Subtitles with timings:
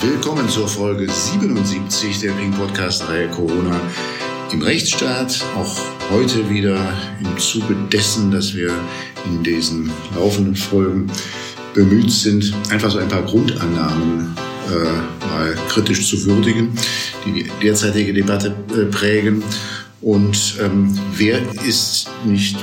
[0.00, 3.80] Willkommen zur Folge 77 der Ping Podcast Reihe Corona
[4.52, 5.44] im Rechtsstaat.
[5.56, 5.76] Auch
[6.10, 6.78] heute wieder
[7.18, 8.72] im Zuge dessen, dass wir
[9.26, 11.10] in diesen laufenden Folgen
[11.74, 14.36] bemüht sind, einfach so ein paar Grundannahmen
[14.68, 16.78] äh, mal kritisch zu würdigen,
[17.26, 19.42] die die derzeitige Debatte äh, prägen.
[20.00, 22.56] Und ähm, wer ist nicht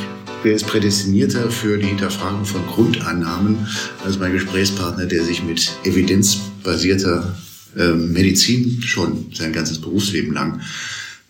[0.46, 3.68] wer ist prädestinierter für die Hinterfragung von Grundannahmen
[4.04, 7.36] als mein Gesprächspartner, der sich mit evidenzbasierter
[7.76, 10.62] äh, Medizin schon sein ganzes Berufsleben lang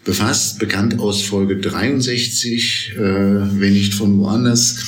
[0.03, 4.83] befasst, bekannt aus Folge 63, äh, wenn nicht von woanders.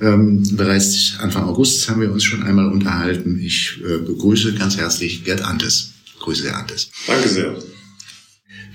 [0.00, 3.40] Ähm, bereits Anfang August haben wir uns schon einmal unterhalten.
[3.40, 5.92] Ich äh, begrüße ganz herzlich Gerd Antes.
[6.18, 6.90] Grüße, Herr Antes.
[7.06, 7.56] Danke sehr.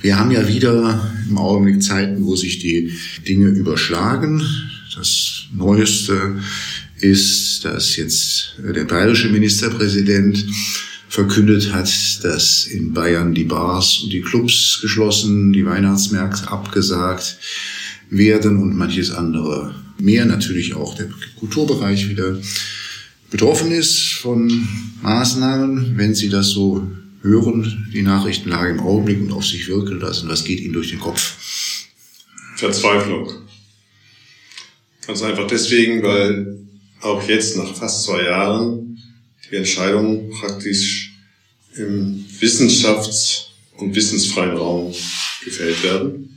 [0.02, 2.94] Wir haben ja wieder im Augenblick Zeiten, wo sich die
[3.28, 4.42] Dinge überschlagen.
[4.96, 6.40] Das Neueste
[7.00, 10.46] ist, dass jetzt der bayerische Ministerpräsident
[11.10, 11.90] verkündet hat,
[12.24, 17.38] dass in Bayern die Bars und die Clubs geschlossen, die Weihnachtsmärkte abgesagt
[18.10, 20.26] werden und manches andere mehr.
[20.26, 22.40] Natürlich auch der Kulturbereich wieder
[23.30, 24.68] betroffen ist von
[25.02, 25.98] Maßnahmen.
[25.98, 26.88] Wenn Sie das so
[27.22, 31.00] hören, die Nachrichtenlage im Augenblick und auf sich wirken lassen, was geht Ihnen durch den
[31.00, 31.36] Kopf?
[32.56, 33.43] Verzweiflung.
[35.06, 36.60] Ganz einfach deswegen, weil
[37.02, 38.98] auch jetzt nach fast zwei Jahren
[39.50, 41.14] die Entscheidungen praktisch
[41.76, 44.94] im Wissenschafts- und wissensfreien Raum
[45.44, 46.30] gefällt werden.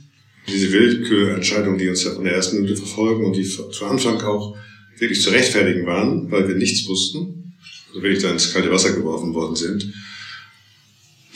[0.47, 4.55] Diese Willkürentscheidungen, die uns ja von der ersten Minute verfolgen und die zu Anfang auch
[4.97, 7.53] wirklich zu rechtfertigen waren, weil wir nichts wussten,
[7.89, 9.93] also wirklich da ins kalte Wasser geworfen worden sind,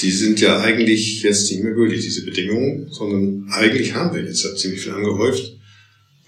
[0.02, 4.58] die sind ja eigentlich jetzt nicht mehr gültig, diese Bedingungen, sondern eigentlich haben wir jetzt
[4.58, 5.58] ziemlich viel angehäuft.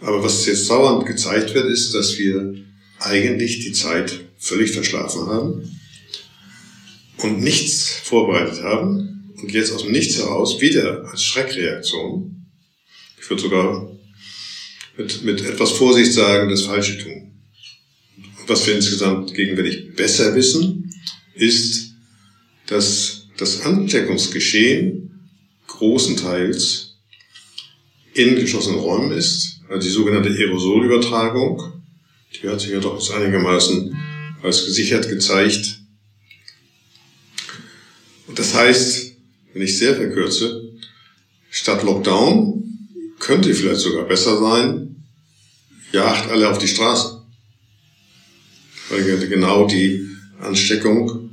[0.03, 2.55] Aber was jetzt dauernd gezeigt wird, ist, dass wir
[2.99, 5.79] eigentlich die Zeit völlig verschlafen haben
[7.17, 12.45] und nichts vorbereitet haben und jetzt aus dem Nichts heraus wieder als Schreckreaktion,
[13.19, 13.91] ich würde sogar
[14.97, 17.31] mit, mit etwas Vorsicht sagen, das Falsche tun.
[18.45, 20.93] Was wir insgesamt gegenwärtig besser wissen,
[21.33, 21.93] ist,
[22.67, 25.29] dass das Ansteckungsgeschehen
[25.67, 26.97] großenteils
[28.13, 31.83] in geschlossenen Räumen ist die sogenannte Aerosolübertragung.
[32.33, 33.95] Die hat sich ja doch einigermaßen
[34.41, 35.79] als gesichert gezeigt.
[38.27, 39.15] Und das heißt,
[39.53, 40.63] wenn ich sehr verkürze,
[41.49, 42.63] statt Lockdown
[43.19, 45.03] könnte vielleicht sogar besser sein,
[45.91, 47.21] jagt alle auf die Straße.
[48.89, 50.07] Weil genau die
[50.39, 51.29] Ansteckung,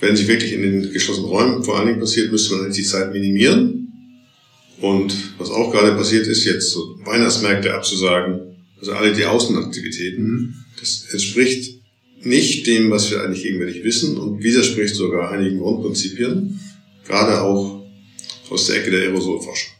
[0.00, 3.12] wenn sie wirklich in den geschlossenen Räumen vor allen Dingen passiert, müsste man die Zeit
[3.12, 3.87] minimieren.
[4.80, 10.54] Und was auch gerade passiert ist, jetzt so Weihnachtsmärkte abzusagen, also alle die Außenaktivitäten, mhm.
[10.78, 11.78] das entspricht
[12.22, 16.60] nicht dem, was wir eigentlich gegenwärtig wissen und widerspricht sogar einigen Grundprinzipien,
[17.06, 17.84] gerade auch
[18.50, 19.72] aus der Ecke der Aerosolforschung.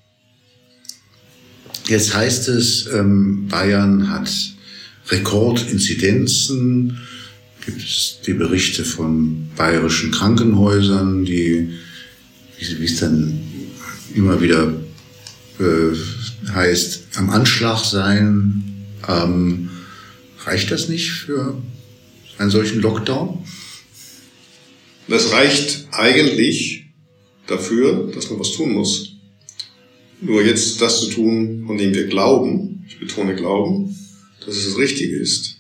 [1.89, 4.31] Jetzt heißt es, ähm, Bayern hat
[5.09, 6.99] Rekordinzidenzen.
[7.65, 11.71] Gibt es die Berichte von bayerischen Krankenhäusern, die,
[12.59, 13.41] wie es dann
[14.15, 14.75] immer wieder
[15.59, 18.87] äh, heißt am Anschlag sein.
[19.09, 19.71] Ähm,
[20.45, 21.61] reicht das nicht für
[22.39, 23.45] einen solchen Lockdown?
[25.09, 26.85] Das reicht eigentlich
[27.47, 29.15] dafür, dass man was tun muss.
[30.21, 33.97] Nur jetzt das zu tun, von dem wir glauben, ich betone glauben,
[34.45, 35.57] dass es das Richtige ist,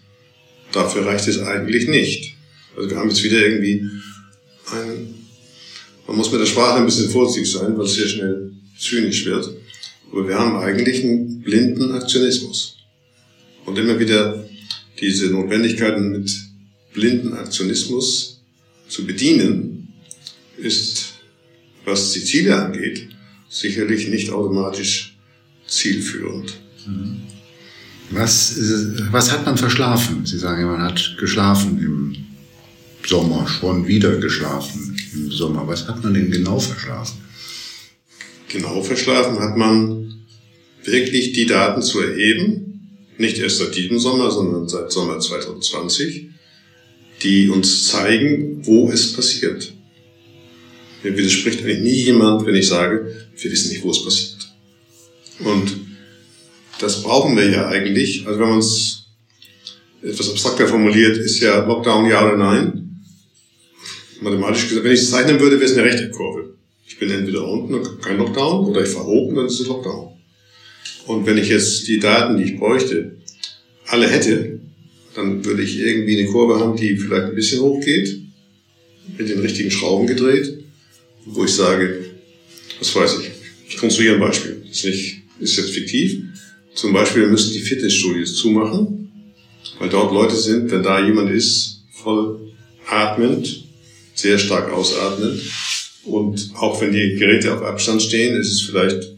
[0.72, 2.34] dafür reicht es eigentlich nicht.
[2.76, 3.84] Also wir haben jetzt wieder irgendwie
[4.72, 5.14] ein,
[6.06, 9.48] man muss mit der Sprache ein bisschen vorsichtig sein, weil es sehr schnell zynisch wird.
[10.12, 12.76] Aber wir haben eigentlich einen blinden Aktionismus.
[13.64, 14.44] Und immer wieder
[15.00, 16.30] diese Notwendigkeiten mit
[16.94, 18.40] blinden Aktionismus
[18.88, 19.88] zu bedienen,
[20.56, 21.14] ist,
[21.84, 23.08] was die Ziele angeht,
[23.48, 25.16] sicherlich nicht automatisch
[25.66, 26.54] zielführend.
[26.86, 27.22] Mhm.
[28.10, 28.56] Was,
[29.12, 30.24] was hat man verschlafen?
[30.24, 32.16] Sie sagen, man hat geschlafen im
[33.06, 35.66] Sommer, schon wieder geschlafen im Sommer.
[35.66, 37.20] Was hat man denn genau verschlafen?
[38.48, 40.24] Genau verschlafen hat man
[40.84, 46.28] wirklich die Daten zu erheben, nicht erst seit diesem Sommer, sondern seit Sommer 2020,
[47.22, 49.72] die uns zeigen, wo es passiert.
[51.02, 54.48] Mir widerspricht eigentlich nie jemand, wenn ich sage, wir wissen nicht, wo es passiert.
[55.40, 55.72] Und
[56.80, 58.26] das brauchen wir ja eigentlich.
[58.26, 59.06] Also wenn man es
[60.02, 63.02] etwas abstrakter formuliert, ist ja Lockdown ja oder nein.
[64.20, 66.47] Mathematisch gesagt, wenn ich es zeichnen würde, wäre es eine Rechteckkurve.
[66.98, 70.08] Ich bin entweder unten und kein Lockdown oder ich fahre und dann ist es Lockdown.
[71.06, 73.18] Und wenn ich jetzt die Daten, die ich bräuchte,
[73.86, 74.58] alle hätte,
[75.14, 78.20] dann würde ich irgendwie eine Kurve haben, die vielleicht ein bisschen hoch geht
[79.16, 80.64] mit den richtigen Schrauben gedreht,
[81.24, 82.04] wo ich sage,
[82.80, 83.30] was weiß ich,
[83.68, 86.24] ich konstruiere ein Beispiel, ist, nicht, ist jetzt fiktiv.
[86.74, 89.12] Zum Beispiel, müssen die Fitnessstudios zumachen,
[89.78, 92.40] weil dort Leute sind, wenn da jemand ist, voll
[92.88, 93.66] atmend,
[94.16, 95.40] sehr stark ausatmend.
[96.08, 99.16] Und auch wenn die Geräte auf Abstand stehen, ist es vielleicht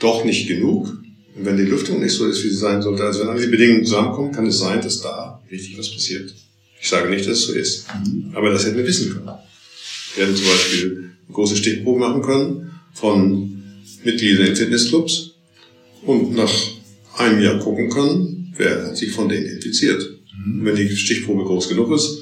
[0.00, 0.86] doch nicht genug.
[1.34, 3.50] Und wenn die Lüftung nicht so ist, wie sie sein sollte, also wenn alle diese
[3.50, 6.32] Bedingungen zusammenkommen, kann es sein, dass da richtig was passiert.
[6.80, 7.86] Ich sage nicht, dass es so ist.
[8.34, 9.30] Aber das hätten wir wissen können.
[10.14, 13.62] Wir hätten zum Beispiel eine große Stichprobe machen können von
[14.04, 15.32] Mitgliedern in Fitnessclubs
[16.02, 16.52] und nach
[17.16, 20.02] einem Jahr gucken können, wer hat sich von denen infiziert.
[20.44, 22.18] Und wenn die Stichprobe groß genug ist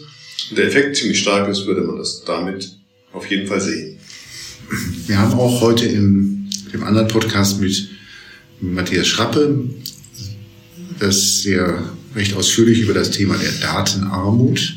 [0.51, 2.77] und der Effekt ziemlich stark ist, würde man das damit
[3.13, 3.96] auf jeden Fall sehen.
[5.07, 7.89] Wir haben auch heute im, im anderen Podcast mit
[8.61, 9.71] Matthias Schrappe
[10.99, 14.77] das sehr recht ausführlich über das Thema der Datenarmut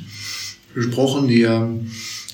[0.76, 1.68] gesprochen, die ja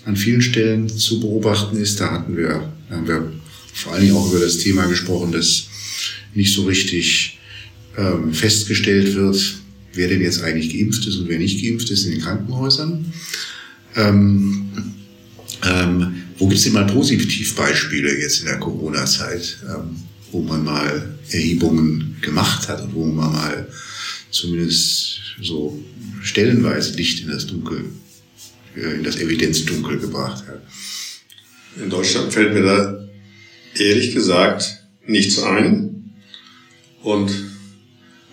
[0.05, 1.99] an vielen Stellen zu beobachten ist.
[1.99, 3.31] Da hatten wir, da haben wir
[3.73, 5.67] vor allen Dingen auch über das Thema gesprochen, dass
[6.33, 7.39] nicht so richtig
[7.97, 9.55] ähm, festgestellt wird,
[9.93, 13.05] wer denn jetzt eigentlich geimpft ist und wer nicht geimpft ist in den Krankenhäusern.
[13.95, 14.65] Ähm,
[15.63, 19.95] ähm, wo gibt es denn mal Positivbeispiele jetzt in der Corona-Zeit, ähm,
[20.31, 23.67] wo man mal Erhebungen gemacht hat und wo man mal
[24.31, 25.81] zumindest so
[26.21, 27.85] stellenweise Licht in das Dunkel,
[28.75, 30.61] äh, in das Evidenzdunkel gebracht hat?
[31.81, 33.07] In Deutschland fällt mir da
[33.77, 36.13] ehrlich gesagt nichts ein.
[37.01, 37.31] Und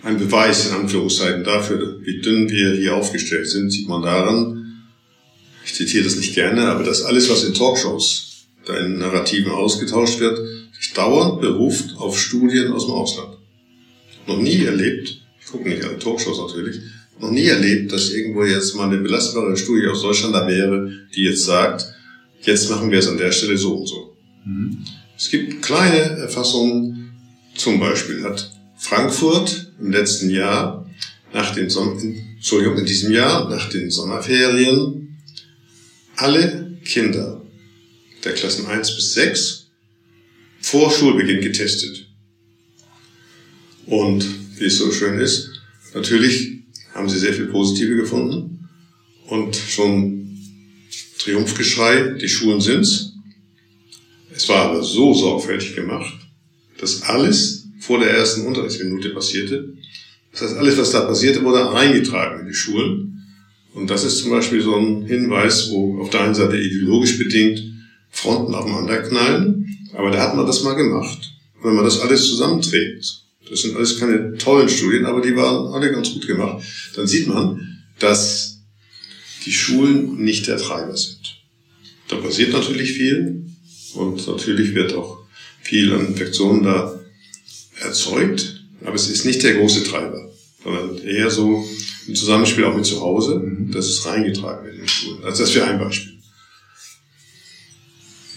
[0.02, 4.61] ein Beweis in Anführungszeichen dafür, wie dünn wir hier aufgestellt sind, sieht man daran,
[5.64, 10.20] ich zitiere das nicht gerne, aber dass alles, was in Talkshows, da in Narrativen ausgetauscht
[10.20, 10.38] wird,
[10.78, 13.36] sich dauernd beruft auf Studien aus dem Ausland.
[14.26, 16.80] Noch nie erlebt, ich gucke nicht alle Talkshows natürlich,
[17.20, 21.22] noch nie erlebt, dass irgendwo jetzt mal eine belastbare Studie aus Deutschland da wäre, die
[21.22, 21.86] jetzt sagt,
[22.42, 24.16] jetzt machen wir es an der Stelle so und so.
[24.44, 24.84] Mhm.
[25.16, 27.12] Es gibt kleine Erfassungen,
[27.54, 30.88] zum Beispiel hat Frankfurt im letzten Jahr,
[31.32, 31.98] nach den Son
[32.36, 35.01] Entschuldigung, in diesem Jahr, nach den Sommerferien,
[36.16, 37.42] alle Kinder
[38.24, 39.66] der Klassen 1 bis 6
[40.60, 42.06] vor Schulbeginn getestet.
[43.86, 44.24] Und
[44.58, 45.50] wie es so schön ist,
[45.94, 46.62] natürlich
[46.94, 48.68] haben sie sehr viel Positive gefunden
[49.26, 50.38] und schon
[51.18, 53.12] Triumphgeschrei, die Schulen sind's.
[54.34, 56.14] Es war aber so sorgfältig gemacht,
[56.78, 59.74] dass alles vor der ersten Unterrichtsminute passierte.
[60.32, 63.11] Das heißt, alles, was da passierte, wurde reingetragen in die Schulen.
[63.74, 67.62] Und das ist zum Beispiel so ein Hinweis, wo auf der einen Seite ideologisch bedingt
[68.10, 71.32] Fronten aufeinander knallen, aber da hat man das mal gemacht.
[71.62, 75.90] Wenn man das alles zusammenträgt, das sind alles keine tollen Studien, aber die waren alle
[75.90, 76.62] ganz gut gemacht,
[76.94, 78.60] dann sieht man, dass
[79.44, 81.40] die Schulen nicht der Treiber sind.
[82.08, 83.46] Da passiert natürlich viel,
[83.94, 85.18] und natürlich wird auch
[85.62, 87.00] viel an Infektionen da
[87.80, 90.30] erzeugt, aber es ist nicht der große Treiber,
[90.62, 91.66] sondern eher so
[92.06, 93.70] im Zusammenspiel auch mit zu Hause, mhm.
[93.70, 95.24] dass es reingetragen wird in die Schulen.
[95.24, 96.12] Also das wäre ein Beispiel.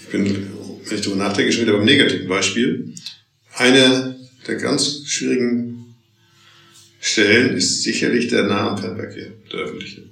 [0.03, 0.47] Ich bin,
[0.85, 2.93] wenn ich darüber nachdenke, schon wieder beim negativen Beispiel.
[3.53, 5.95] Eine der ganz schwierigen
[6.99, 10.03] Stellen ist sicherlich der Nahverkehr, der öffentliche.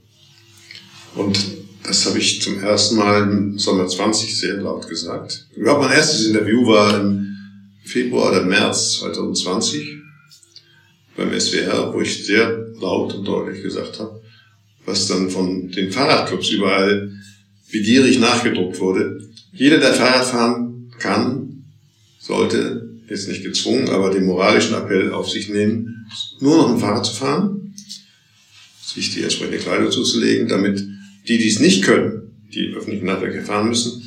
[1.16, 1.38] Und
[1.84, 5.48] das habe ich zum ersten Mal im Sommer 20 sehr laut gesagt.
[5.56, 7.36] Überhaupt mein erstes Interview war im
[7.84, 9.98] Februar oder März 2020
[11.18, 14.22] beim SWR, wo ich sehr laut und deutlich gesagt habe,
[14.86, 17.12] was dann von den Fahrradclubs überall
[17.72, 19.22] begierig nachgedruckt wurde.
[19.54, 21.64] Jeder, der Fahrrad fahren kann,
[22.20, 26.08] sollte, jetzt nicht gezwungen, aber den moralischen Appell auf sich nehmen,
[26.40, 27.74] nur noch ein Fahrrad zu fahren,
[28.86, 30.84] sich die entsprechende Kleidung zuzulegen, damit
[31.28, 34.04] die, die es nicht können, die öffentlichen Nahverkehr fahren müssen,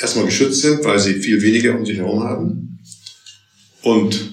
[0.00, 2.78] erstmal geschützt sind, weil sie viel weniger um sich herum haben.
[3.82, 4.32] Und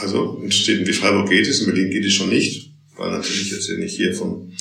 [0.00, 2.67] also in Städten wie Freiburg geht es, in Berlin geht es schon nicht,
[2.98, 4.52] weil natürlich jetzt nicht hier von,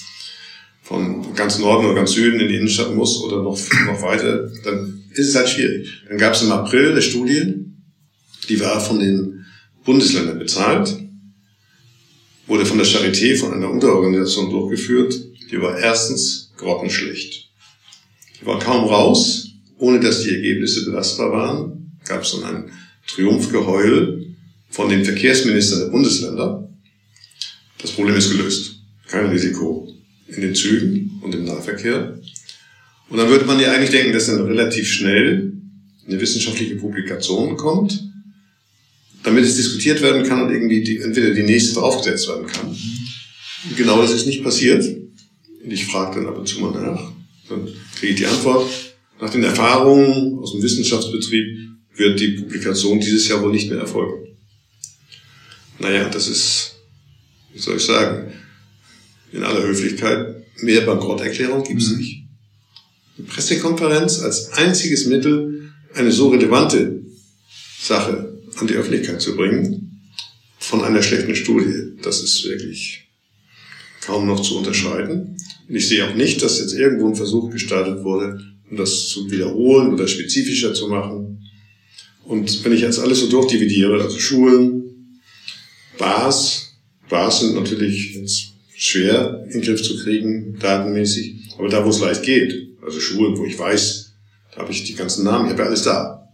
[0.83, 5.03] von ganz Norden oder ganz Süden in die Innenstadt muss oder noch, noch weiter, dann
[5.13, 6.03] ist es halt schwierig.
[6.07, 7.55] Dann gab es im April eine Studie,
[8.47, 9.45] die war von den
[9.83, 10.95] Bundesländern bezahlt,
[12.45, 15.13] wurde von der Charité, von einer Unterorganisation durchgeführt.
[15.51, 17.49] Die war erstens grottenschlecht.
[18.39, 21.97] Die war kaum raus, ohne dass die Ergebnisse belastbar waren.
[22.05, 22.71] Gab es dann ein
[23.07, 24.35] Triumphgeheul
[24.69, 26.66] von den Verkehrsministern der Bundesländer.
[27.79, 28.79] Das Problem ist gelöst.
[29.07, 29.87] Kein Risiko
[30.27, 32.19] in den Zügen und im Nahverkehr.
[33.09, 35.53] Und dann würde man ja eigentlich denken, dass dann relativ schnell
[36.07, 38.03] eine wissenschaftliche Publikation kommt,
[39.23, 42.67] damit es diskutiert werden kann und irgendwie die, entweder die nächste draufgesetzt werden kann.
[42.69, 44.83] Und genau das ist nicht passiert.
[44.83, 47.11] Und ich frage dann ab und zu mal nach.
[47.49, 48.69] Dann kriege ich die Antwort,
[49.19, 54.37] nach den Erfahrungen aus dem Wissenschaftsbetrieb wird die Publikation dieses Jahr wohl nicht mehr erfolgen.
[55.79, 56.76] Naja, das ist,
[57.57, 58.31] wie soll ich sagen,
[59.31, 61.97] in aller Höflichkeit, mehr Bankrotterklärung gibt es mhm.
[61.97, 62.23] nicht.
[63.17, 67.01] Eine Pressekonferenz als einziges Mittel, eine so relevante
[67.81, 70.03] Sache an die Öffentlichkeit zu bringen,
[70.59, 73.07] von einer schlechten Studie, das ist wirklich
[74.01, 75.35] kaum noch zu unterscheiden.
[75.67, 79.31] Und ich sehe auch nicht, dass jetzt irgendwo ein Versuch gestartet wurde, um das zu
[79.31, 81.49] wiederholen oder spezifischer zu machen.
[82.23, 85.21] Und wenn ich jetzt alles so durchdividiere, also Schulen,
[85.97, 86.66] Bars,
[87.09, 91.99] Bars sind natürlich jetzt schwer in den Griff zu kriegen, datenmäßig, aber da, wo es
[91.99, 92.53] leicht geht,
[92.85, 94.13] also Schulen, wo ich weiß,
[94.53, 96.29] da habe ich die ganzen Namen, ich habe ja alles da.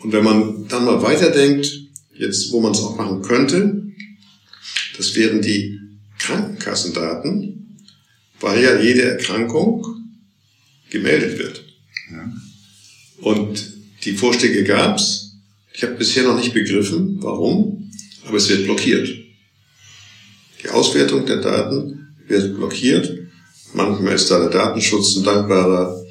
[0.00, 1.80] Und wenn man dann mal weiterdenkt,
[2.14, 3.82] jetzt, wo man es auch machen könnte,
[4.96, 5.78] das wären die
[6.18, 7.78] Krankenkassendaten,
[8.40, 9.86] weil ja jede Erkrankung
[10.90, 11.64] gemeldet wird.
[12.10, 12.32] Ja.
[13.22, 13.72] Und
[14.04, 15.36] die Vorschläge gab's.
[15.72, 17.90] Ich habe bisher noch nicht begriffen, warum,
[18.26, 19.08] aber es wird blockiert.
[20.62, 23.18] Die Auswertung der Daten wird blockiert.
[23.74, 26.04] Manchmal ist da der Datenschutz ein dankbarer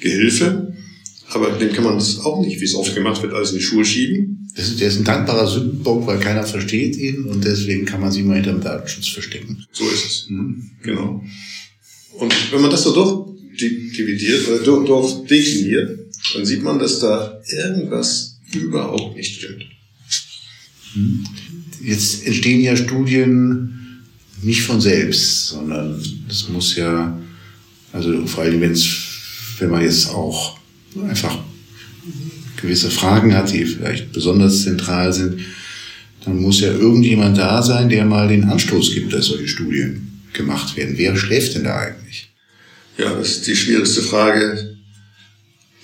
[0.00, 0.74] Gehilfe,
[1.30, 3.64] aber dem kann man das auch nicht, wie es oft gemacht wird, alles in die
[3.64, 4.48] Schuhe schieben.
[4.56, 8.12] Das ist, der ist ein dankbarer Sündenbock, weil keiner versteht ihn und deswegen kann man
[8.12, 9.64] sich mal hinter dem Datenschutz verstecken.
[9.72, 10.26] So ist es.
[10.28, 10.70] Mhm.
[10.82, 11.22] Genau.
[12.18, 15.98] Und wenn man das so durch dividiert oder durch, durch dekliniert,
[16.34, 19.64] dann sieht man, dass da irgendwas überhaupt nicht stimmt.
[20.94, 21.24] Hm.
[21.84, 24.02] Jetzt entstehen ja Studien
[24.42, 27.18] nicht von selbst, sondern das muss ja,
[27.92, 28.86] also vor allem, wenn's,
[29.58, 30.58] wenn man jetzt auch
[31.08, 31.38] einfach
[32.60, 35.40] gewisse Fragen hat, die vielleicht besonders zentral sind,
[36.24, 40.76] dann muss ja irgendjemand da sein, der mal den Anstoß gibt, dass solche Studien gemacht
[40.76, 40.96] werden.
[40.96, 42.30] Wer schläft denn da eigentlich?
[42.96, 44.76] Ja, das ist die schwierigste Frage,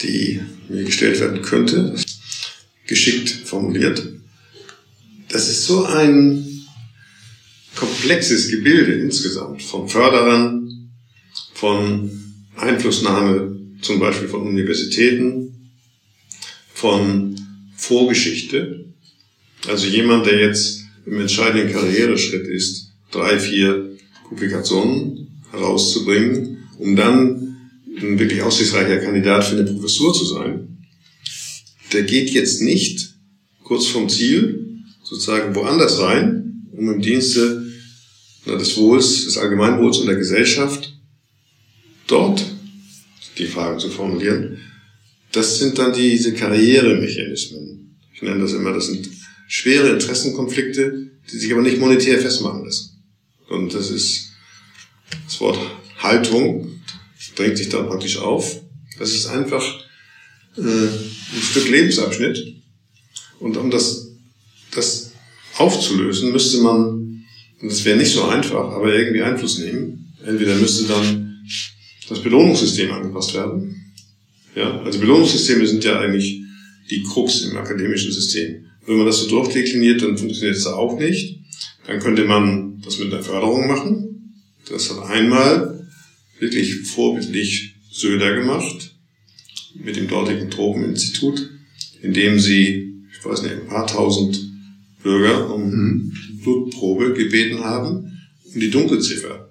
[0.02, 1.94] die mir gestellt werden könnte.
[2.86, 4.19] Geschickt formuliert.
[5.30, 6.66] Das ist so ein
[7.76, 10.90] komplexes Gebilde insgesamt von Förderern,
[11.54, 12.10] von
[12.56, 15.70] Einflussnahme zum Beispiel von Universitäten,
[16.74, 17.36] von
[17.76, 18.86] Vorgeschichte.
[19.68, 23.96] Also jemand, der jetzt im entscheidenden Karriereschritt ist, drei, vier
[24.28, 27.56] Publikationen herauszubringen, um dann
[27.98, 30.86] ein wirklich aussichtsreicher Kandidat für eine Professur zu sein,
[31.92, 33.14] der geht jetzt nicht
[33.62, 34.59] kurz vom Ziel
[35.10, 37.66] sozusagen woanders rein, um im Dienste
[38.46, 40.96] des Wohls, des Allgemeinwohls und der Gesellschaft
[42.06, 42.44] dort
[43.36, 44.58] die Frage zu formulieren.
[45.32, 47.98] Das sind dann diese Karrieremechanismen.
[48.14, 49.08] Ich nenne das immer, das sind
[49.48, 53.02] schwere Interessenkonflikte, die sich aber nicht monetär festmachen lassen.
[53.48, 54.30] Und das ist
[55.26, 55.58] das Wort
[55.98, 56.80] Haltung
[57.36, 58.60] drängt sich da praktisch auf.
[58.98, 59.64] Das ist einfach
[60.56, 62.56] äh, ein Stück Lebensabschnitt.
[63.38, 64.09] Und um das,
[64.74, 65.12] das
[65.56, 67.24] aufzulösen, müsste man,
[67.60, 70.14] und das wäre nicht so einfach, aber irgendwie Einfluss nehmen.
[70.24, 71.44] Entweder müsste dann
[72.08, 73.92] das Belohnungssystem angepasst werden.
[74.54, 76.42] Ja, also Belohnungssysteme sind ja eigentlich
[76.90, 78.66] die Krux im akademischen System.
[78.86, 81.38] Wenn man das so durchdekliniert, dann funktioniert es auch nicht.
[81.86, 84.34] Dann könnte man das mit einer Förderung machen.
[84.68, 85.88] Das hat einmal
[86.38, 88.94] wirklich vorbildlich Söder gemacht
[89.74, 91.48] mit dem dortigen Tropeninstitut,
[92.02, 94.49] in dem sie, ich weiß nicht, ein paar tausend
[95.02, 96.12] Bürger um mhm.
[96.42, 99.50] Blutprobe gebeten haben, um die Dunkelziffer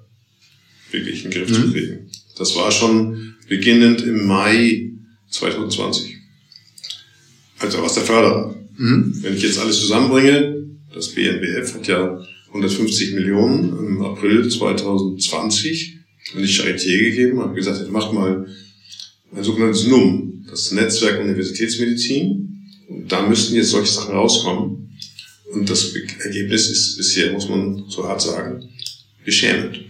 [0.91, 1.53] wirklich in den Griff mhm.
[1.53, 2.11] zu kriegen.
[2.37, 4.91] Das war schon beginnend im Mai
[5.29, 6.17] 2020.
[7.59, 8.55] Also aus der Förderer.
[8.77, 9.13] Mhm.
[9.21, 15.97] Wenn ich jetzt alles zusammenbringe, das BNBF hat ja 150 Millionen im April 2020
[16.35, 18.47] an die Charité gegeben, habe gesagt, jetzt macht mal
[19.35, 22.65] ein sogenanntes NUM, das Netzwerk Universitätsmedizin.
[22.87, 24.97] Und da müssten jetzt solche Sachen rauskommen.
[25.53, 28.69] Und das Ergebnis ist bisher, muss man so hart sagen,
[29.25, 29.81] beschämend.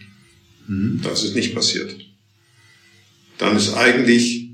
[0.68, 1.02] Mhm.
[1.04, 1.96] Das ist nicht passiert.
[3.38, 4.50] Dann ist eigentlich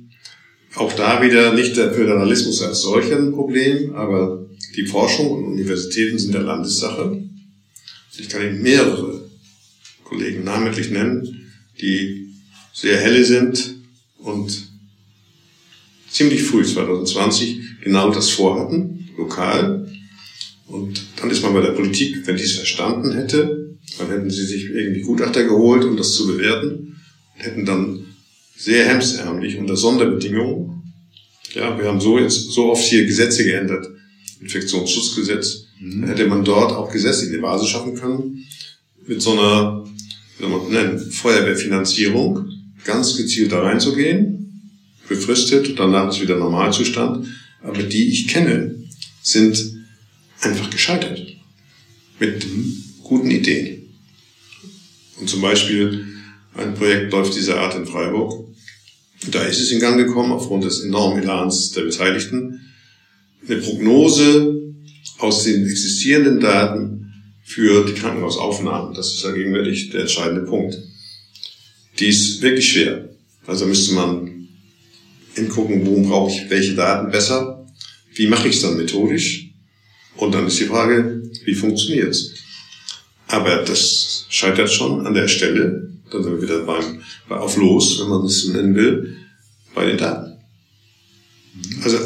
[0.75, 4.45] auch da wieder nicht der Föderalismus als solcher ein Problem, aber
[4.75, 7.23] die Forschung und Universitäten sind der Landessache.
[8.17, 9.29] Ich kann Ihnen mehrere
[10.03, 12.29] Kollegen namentlich nennen, die
[12.73, 13.75] sehr helle sind
[14.17, 14.69] und
[16.09, 19.84] ziemlich früh 2020 genau das vorhatten, lokal.
[20.67, 24.45] Und dann ist man bei der Politik, wenn die es verstanden hätte, dann hätten sie
[24.45, 26.97] sich irgendwie Gutachter geholt, um das zu bewerten,
[27.35, 28.05] und hätten dann
[28.57, 30.93] sehr hemsärmlich unter Sonderbedingungen,
[31.53, 33.87] ja, wir haben so jetzt so oft hier Gesetze geändert,
[34.41, 36.01] Infektionsschutzgesetz, mhm.
[36.01, 38.45] dann hätte man dort auch gesetzliche Basis schaffen können,
[39.07, 39.85] mit so einer
[40.37, 42.45] wie soll man nennen, Feuerwehrfinanzierung,
[42.83, 44.45] ganz gezielt da reinzugehen
[45.07, 47.27] befristet, danach ist wieder Normalzustand.
[47.61, 48.75] Aber die ich kenne,
[49.21, 49.57] sind
[50.41, 51.21] einfach gescheitert.
[52.19, 52.45] Mit
[53.03, 53.93] guten Ideen.
[55.19, 56.05] Und zum Beispiel
[56.55, 58.47] ein Projekt läuft dieser Art in Freiburg.
[59.31, 62.61] Da ist es in Gang gekommen, aufgrund des enormen Elans der Beteiligten,
[63.47, 64.73] eine Prognose
[65.19, 67.13] aus den existierenden Daten
[67.43, 68.93] für die Krankenhausaufnahmen.
[68.93, 70.77] Das ist ja gegenwärtig der entscheidende Punkt.
[71.99, 73.09] Die ist wirklich schwer.
[73.47, 74.47] Also müsste man
[75.35, 77.65] hingucken, wo brauche ich welche Daten besser,
[78.15, 79.44] wie mache ich es dann methodisch
[80.17, 82.33] und dann ist die Frage, wie funktioniert es?
[83.27, 87.99] Aber das scheitert schon an der Stelle, dann sind wir wieder beim, bei auf los,
[87.99, 89.17] wenn man es so nennen will,
[89.73, 90.33] bei den Daten.
[91.83, 91.97] Also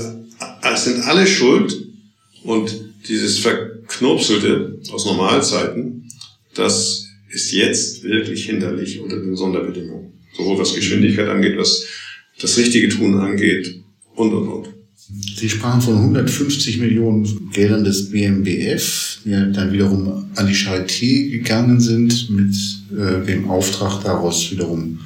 [0.73, 1.75] es sind alle schuld
[2.43, 2.73] und
[3.07, 6.07] dieses Verknurpselte aus Normalzeiten,
[6.53, 10.13] das ist jetzt wirklich hinderlich unter den Sonderbedingungen.
[10.35, 11.85] Sowohl was Geschwindigkeit angeht, was
[12.39, 13.81] das richtige Tun angeht
[14.15, 14.78] und, und, und.
[15.11, 21.79] Sie sprachen von 150 Millionen Geldern des BMBF, die dann wiederum an die Charité gegangen
[21.79, 22.55] sind, mit
[22.91, 24.99] äh, dem Auftrag daraus wiederum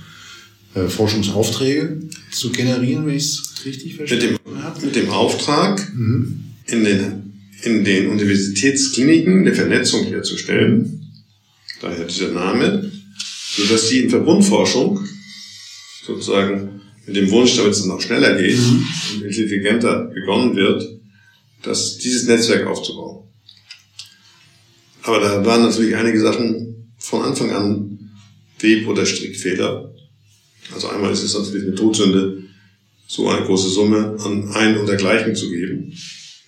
[0.76, 4.18] äh, Forschungsaufträge zu generieren, wenn ich es richtig verstehe.
[4.18, 6.44] Mit dem, mit dem Auftrag, mhm.
[6.66, 11.12] in, den, in den Universitätskliniken eine Vernetzung herzustellen,
[11.80, 12.92] daher dieser Name,
[13.56, 15.00] so dass die in Verbundforschung
[16.06, 16.73] sozusagen
[17.06, 18.88] mit dem Wunsch, damit es noch schneller geht mhm.
[19.16, 21.00] und intelligenter begonnen wird,
[21.64, 23.28] dass dieses Netzwerk aufzubauen.
[25.04, 28.12] Aber da waren natürlich einige Sachen von Anfang an
[28.60, 29.94] Web- oder Strickfehler.
[30.74, 32.44] Also einmal ist es natürlich eine Todsünde,
[33.08, 35.94] so eine große Summe an einen und dergleichen zu geben,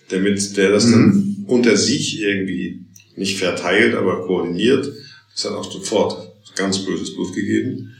[0.08, 0.92] damit der das mhm.
[0.92, 4.90] dann unter sich irgendwie nicht verteilt, aber koordiniert.
[5.34, 7.94] Das hat auch sofort ganz böses Blut gegeben.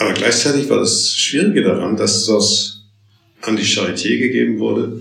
[0.00, 2.84] Aber gleichzeitig war das Schwierige daran, dass das
[3.42, 4.98] an die Charité gegeben wurde.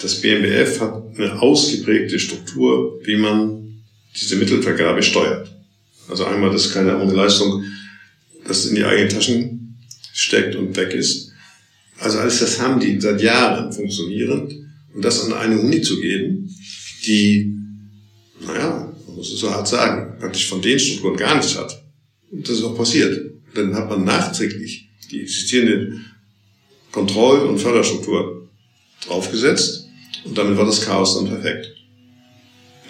[0.00, 3.82] Das BMBF hat eine ausgeprägte Struktur, wie man
[4.14, 5.50] diese Mittelvergabe steuert.
[6.08, 7.64] Also einmal, dass keiner ohne Leistung
[8.46, 9.76] das in die eigenen Taschen
[10.12, 11.32] steckt und weg ist.
[11.98, 14.54] Also alles das haben die seit Jahren funktionierend.
[14.94, 16.48] Und das an eine Uni zu geben,
[17.04, 17.52] die,
[18.46, 21.82] naja, man muss es so hart sagen, praktisch von den Strukturen gar nichts hat.
[22.30, 23.27] Und das ist auch passiert.
[23.54, 26.00] Dann hat man nachträglich die existierende
[26.92, 28.48] Kontroll- und Förderstruktur
[29.06, 29.88] draufgesetzt
[30.24, 31.74] und damit war das Chaos dann perfekt.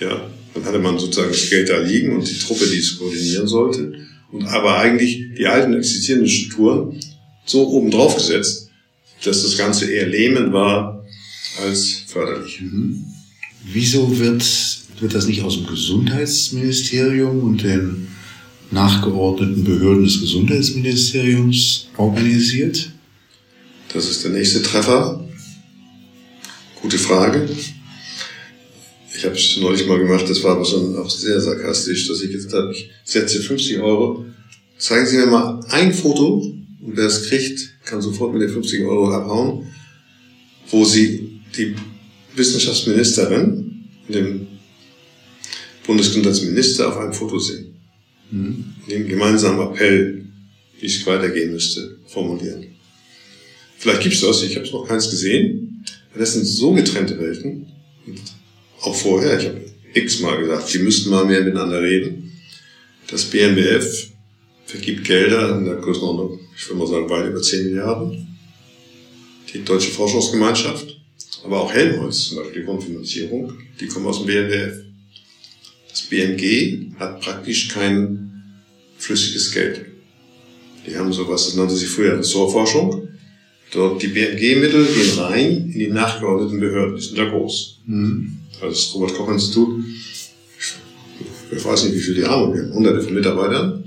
[0.01, 3.49] Ja, dann hatte man sozusagen das Geld da liegen und die Truppe, die es koordinieren
[3.49, 3.95] sollte
[4.31, 7.01] und aber eigentlich die alten existierenden Strukturen
[7.45, 8.71] so oben drauf gesetzt,
[9.25, 11.05] dass das Ganze eher lähmend war
[11.65, 12.61] als förderlich.
[12.61, 13.05] Mhm.
[13.65, 14.45] Wieso wird,
[15.01, 18.09] wird das nicht aus dem Gesundheitsministerium und den
[18.71, 22.91] nachgeordneten Behörden des Gesundheitsministeriums organisiert?
[23.93, 25.27] Das ist der nächste Treffer.
[26.83, 27.49] Gute Frage.
[29.17, 32.31] Ich habe es neulich mal gemacht, das war aber schon auch sehr sarkastisch, dass ich
[32.31, 34.25] jetzt habe, ich setze 50 Euro.
[34.77, 38.85] Zeigen Sie mir mal ein Foto und wer es kriegt, kann sofort mit den 50
[38.85, 39.67] Euro abhauen,
[40.71, 41.75] wo Sie die
[42.37, 44.47] Wissenschaftsministerin den
[45.85, 47.68] Bundesgesundheitsminister auf einem Foto sehen
[48.31, 50.25] den gemeinsamen Appell,
[50.81, 52.67] wie es weitergehen müsste, formulieren.
[53.79, 55.85] Vielleicht gibt's das, ich habe es noch keins gesehen.
[56.17, 57.67] Das sind so getrennte Welten.
[58.07, 58.21] Und
[58.81, 59.61] auch vorher, ich habe
[59.95, 62.33] x-mal gesagt, die müssten mal mehr miteinander reden.
[63.07, 64.09] Das BMBF
[64.67, 68.39] vergibt Gelder in der Größenordnung, ich würde mal sagen, weit über 10 Milliarden.
[69.53, 71.01] Die Deutsche Forschungsgemeinschaft,
[71.45, 74.88] aber auch Helmholtz, zum Beispiel die Grundfinanzierung, die kommen aus dem BMBF.
[75.91, 78.29] Das BMG hat praktisch kein
[78.99, 79.87] flüssiges Geld.
[80.87, 83.09] Die haben sowas, das nannte sich früher Ressortforschung.
[83.73, 87.81] Dort die BMG-Mittel gehen rein in die nachgeordneten Behörden, die sind da groß.
[87.87, 88.39] Mhm.
[88.61, 89.85] Also das Robert-Koch-Institut,
[91.51, 93.85] ich weiß nicht, wie viel die haben, wir haben hunderte von Mitarbeitern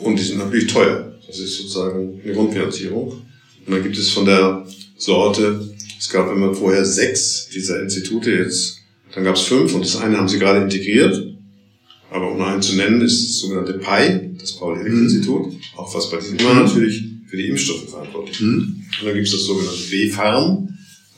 [0.00, 1.14] und die sind natürlich teuer.
[1.26, 3.08] Das ist sozusagen eine Grundfinanzierung.
[3.66, 8.78] Und dann gibt es von der Sorte, es gab immer vorher sechs dieser Institute, jetzt
[9.16, 11.26] dann gab es fünf und das eine haben sie gerade integriert.
[12.10, 15.58] Aber um einen zu nennen, ist das sogenannte PI, das Paul-Ehrlich-Institut, mhm.
[15.76, 18.84] auch was bei diesem immer natürlich für die Impfstoffe verantwortlich mhm.
[19.00, 20.68] Und dann gibt es das sogenannte W-Farm,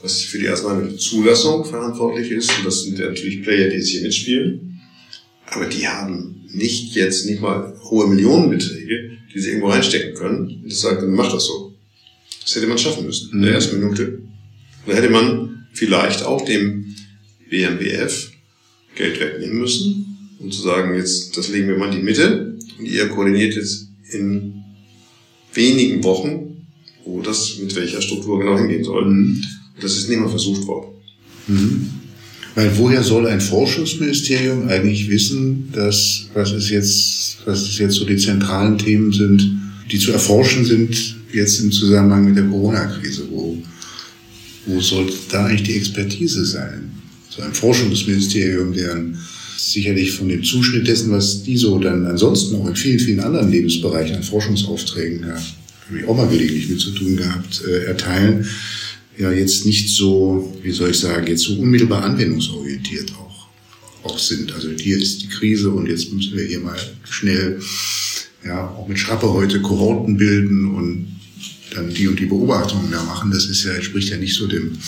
[0.01, 2.57] was für die Arzneimittelzulassung verantwortlich ist.
[2.57, 4.81] Und das sind ja natürlich Player, die jetzt hier mitspielen.
[5.47, 10.61] Aber die haben nicht jetzt nicht mal hohe Millionenbeträge, die sie irgendwo reinstecken können.
[10.63, 11.75] Und das sagt, dann macht das so.
[12.43, 13.55] Das hätte man schaffen müssen in der mhm.
[13.57, 14.23] ersten Minute.
[14.87, 16.95] Und da hätte man vielleicht auch dem
[17.49, 18.31] BMWF
[18.95, 22.87] Geld wegnehmen müssen, um zu sagen, jetzt, das legen wir mal in die Mitte und
[22.87, 24.55] ihr koordiniert jetzt in
[25.55, 26.49] wenigen Wochen
[27.09, 29.05] wo das mit welcher Struktur genau hingehen soll.
[29.07, 29.43] Mhm.
[29.75, 30.91] Und das ist nicht mal versucht worden.
[31.49, 31.91] Mhm.
[32.55, 38.05] Weil woher soll ein Forschungsministerium eigentlich wissen, dass was es jetzt, was es jetzt so
[38.05, 39.49] die zentralen Themen sind,
[39.91, 43.29] die zu erforschen sind jetzt im Zusammenhang mit der Corona-Krise?
[43.31, 43.57] Wo,
[44.67, 46.91] wo soll da eigentlich die Expertise sein?
[47.41, 49.19] Ein Forschungsministerium, deren
[49.57, 53.51] sicherlich von dem Zuschnitt dessen, was die so dann ansonsten auch in vielen, vielen anderen
[53.51, 58.47] Lebensbereichen an Forschungsaufträgen, da habe ich auch mal gelegentlich mit zu tun gehabt, äh, erteilen,
[59.19, 63.49] ja jetzt nicht so, wie soll ich sagen, jetzt so unmittelbar anwendungsorientiert auch,
[64.05, 64.53] auch sind.
[64.53, 67.61] Also hier ist die Krise und jetzt müssen wir hier mal schnell,
[68.45, 71.19] ja, auch mit Schrappe heute Kohorten bilden und
[71.75, 73.31] dann die und die Beobachtungen da machen.
[73.31, 74.79] Das ist ja, entspricht ja nicht so dem,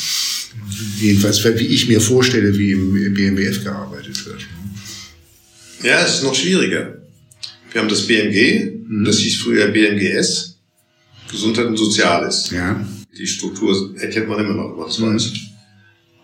[0.99, 4.47] jedenfalls wie ich mir vorstelle, wie im BMWF gearbeitet wird.
[5.83, 6.99] Ja, es ist noch schwieriger.
[7.73, 9.05] Wir haben das BMG, mhm.
[9.05, 10.59] das hieß früher BMGS,
[11.31, 12.51] Gesundheit und Soziales.
[12.51, 12.87] Ja.
[13.17, 15.15] Die Struktur erkennt man immer noch, was mhm.
[15.15, 15.33] weiß.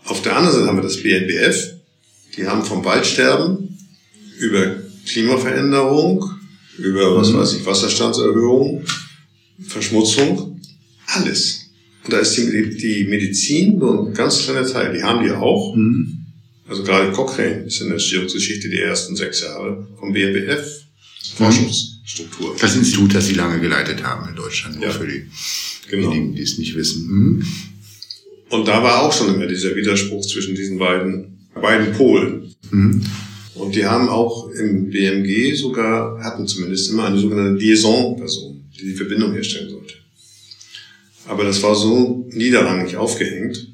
[0.04, 1.74] Auf der anderen Seite haben wir das BNBF,
[2.36, 3.78] die haben vom Waldsterben
[4.38, 6.24] über Klimaveränderung,
[6.78, 7.38] über, was mhm.
[7.38, 8.84] weiß ich, Wasserstandserhöhung,
[9.66, 10.60] Verschmutzung,
[11.06, 11.65] alles.
[12.06, 14.92] Und da ist die, die Medizin nur ein ganz kleiner Teil.
[14.94, 15.74] Die haben die auch.
[15.74, 16.18] Mhm.
[16.68, 20.84] Also gerade Cochrane ist in der Entstehungsgeschichte die ersten sechs Jahre vom BMBF
[21.34, 22.56] Forschungsstruktur.
[22.60, 24.90] Das Institut, das Sie lange geleitet haben in Deutschland, ja.
[24.90, 25.24] für die,
[25.90, 26.10] genau.
[26.10, 27.06] diejenigen, die es nicht wissen.
[27.08, 27.46] Mhm.
[28.50, 32.54] Und da war auch schon immer dieser Widerspruch zwischen diesen beiden, beiden Polen.
[32.70, 33.02] Mhm.
[33.54, 38.94] Und die haben auch im BMG sogar, hatten zumindest immer eine sogenannte Liaison-Person, die die
[38.94, 39.95] Verbindung herstellen sollte.
[41.26, 43.68] Aber das war so niederrangig aufgehängt,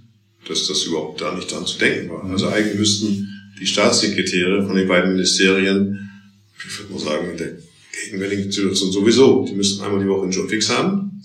[0.48, 2.24] dass das überhaupt da nicht dran zu denken war.
[2.24, 3.28] Also eigentlich müssten
[3.60, 6.10] die Staatssekretäre von den beiden Ministerien,
[6.58, 7.56] ich würde mal sagen, in der
[8.04, 11.22] gegenwärtigen Situation sowieso, die müssten einmal die Woche einen Jobfix haben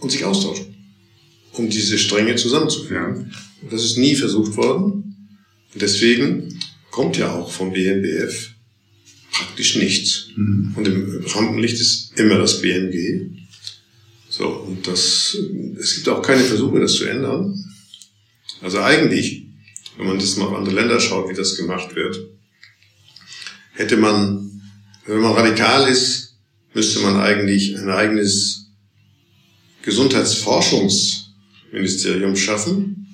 [0.00, 0.66] und sich austauschen,
[1.52, 3.32] um diese Stränge zusammenzuführen.
[3.62, 4.92] Und das ist nie versucht worden.
[5.72, 8.50] Und deswegen kommt ja auch vom BNBF
[9.32, 10.28] praktisch nichts.
[10.36, 10.74] Mhm.
[10.76, 13.30] Und im Rampenlicht ist immer das BNG.
[14.36, 15.36] So, und das,
[15.78, 17.54] es gibt auch keine Versuche, das zu ändern.
[18.62, 19.46] Also eigentlich,
[19.96, 22.18] wenn man das mal auf andere Länder schaut, wie das gemacht wird,
[23.74, 24.60] hätte man,
[25.06, 26.34] wenn man radikal ist,
[26.72, 28.72] müsste man eigentlich ein eigenes
[29.82, 33.06] Gesundheitsforschungsministerium schaffen,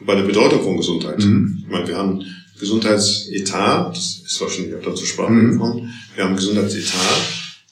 [0.00, 1.18] bei der Bedeutung von Gesundheit.
[1.18, 1.58] Mhm.
[1.62, 2.24] Ich meine, wir haben
[2.58, 5.52] Gesundheitsetat, das ist wahrscheinlich auch dazu Sprache mhm.
[5.52, 7.20] gekommen, wir haben Gesundheitsetat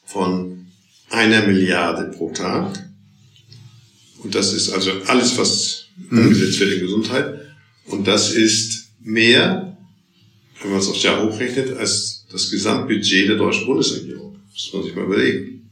[0.05, 0.52] von
[1.13, 2.91] einer Milliarde pro Tag.
[4.19, 6.19] Und das ist also alles, was mhm.
[6.19, 7.41] umgesetzt wird in Gesundheit.
[7.87, 9.77] Und das ist mehr,
[10.61, 14.39] wenn man es aufs Jahr hochrechnet, als das Gesamtbudget der deutschen Bundesregierung.
[14.53, 15.71] Das muss man sich mal überlegen.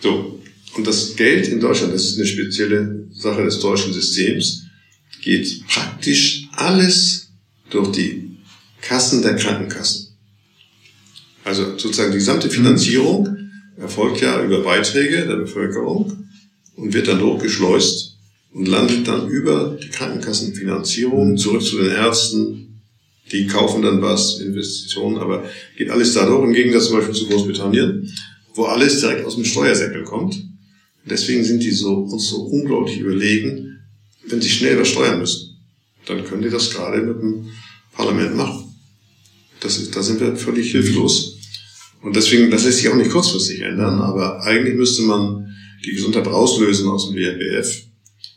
[0.00, 0.40] So.
[0.76, 4.66] Und das Geld in Deutschland, das ist eine spezielle Sache des deutschen Systems,
[5.22, 7.30] geht praktisch alles
[7.70, 8.36] durch die
[8.80, 10.08] Kassen der Krankenkassen.
[11.44, 13.39] Also sozusagen die gesamte Finanzierung
[13.80, 16.26] erfolgt ja über Beiträge der Bevölkerung
[16.76, 18.18] und wird dann hochgeschleust
[18.52, 22.80] und landet dann über die Krankenkassenfinanzierung zurück zu den Ärzten.
[23.32, 25.44] Die kaufen dann was, Investitionen, aber
[25.76, 28.12] geht alles dadurch, im Gegensatz zum Beispiel zu Großbritannien,
[28.54, 30.42] wo alles direkt aus dem Steuersäckel kommt.
[31.08, 33.78] Deswegen sind die so, uns so unglaublich überlegen,
[34.26, 35.56] wenn sie schnell was steuern müssen.
[36.06, 37.48] Dann können die das gerade mit dem
[37.92, 38.74] Parlament machen.
[39.60, 41.29] Das ist, da sind wir völlig hilflos.
[42.02, 46.26] Und deswegen, das lässt sich auch nicht kurzfristig ändern, aber eigentlich müsste man die Gesundheit
[46.26, 47.82] rauslösen aus dem BNBF